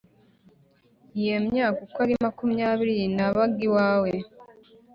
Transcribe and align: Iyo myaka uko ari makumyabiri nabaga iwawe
Iyo 1.21 1.37
myaka 1.47 1.79
uko 1.85 1.97
ari 2.05 2.13
makumyabiri 2.25 2.97
nabaga 3.17 3.59
iwawe 3.67 4.11